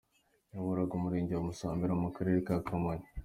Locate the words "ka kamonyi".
2.47-3.07